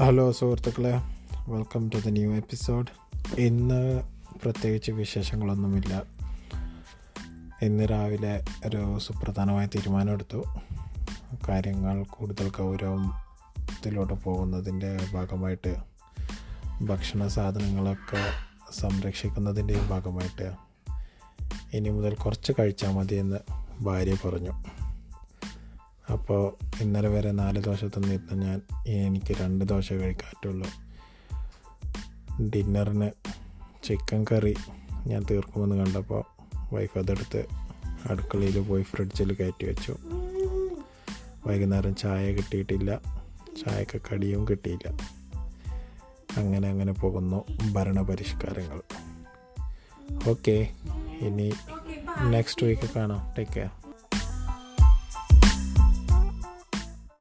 [0.00, 1.00] Hello സുഹൃത്തുക്കളെ
[1.48, 2.86] welcome to the new episode
[3.40, 4.02] ഇന്ന്
[4.42, 6.02] പ്രത്യേകിച്ച് വിശേഷങ്ങളൊന്നുമില്ല.
[7.62, 10.44] ഇന്ന് രാവിലെ ഒരു സുപ്രധാനമായ തീരുമാനമെടുത്തു.
[11.48, 15.76] കാര്യങ്ങൾ കൂടുതൽ ഗൗരവത്തിലോട്ട് പോകുന്നതിന്റെ ഭാഗമായിട്ട്
[16.82, 18.24] ഭക്ഷണ സാധനങ്ങളൊക്കെ
[18.72, 20.52] സംരക്ഷിക്കുന്നതിന്റെയും ഭാഗമായിട്ട്
[21.76, 23.38] ഇനി മുതൽ കുറച്ച് കഴിച്ചാൽ മതിയെന്ന്
[23.80, 24.52] ഭാര്യ പറഞ്ഞു.
[26.12, 30.68] അപ്പോൾ ഇന്നലെ വരെ നാല് ദോശ തന്നിരുന്ന ഞാൻ ഇനി എനിക്ക് രണ്ട് ദോശ കഴിക്കാറ്റുള്ളൂ.
[32.42, 33.10] ഡിന്നറിന്
[33.84, 34.54] ചിക്കൻ കറി
[35.06, 36.24] ഞാൻ തീർക്കുമെന്ന് കണ്ടപ്പോൾ
[36.72, 37.46] വൈഫ് അതെടുത്ത്
[38.10, 39.96] അടുക്കളയിൽ പോയി ഫ്രിഡ്ജിൽ കയറ്റി വെച്ചു.
[41.46, 43.00] വൈകുന്നേരം ചായ കിട്ടിയിട്ടില്ല.
[43.64, 44.98] ചായക്ക് കടിയും കിട്ടിയില്ല.
[46.36, 48.80] അങ്ങനെ അങ്ങനെ പോകുന്നു ഭരണപരിഷ്കാരങ്ങൾ.
[50.28, 50.70] ഓക്കെ
[51.20, 51.52] ഇനി
[52.22, 53.34] നെക്സ്റ്റ് വീക്ക് കാണാം.
[53.38, 53.85] Take care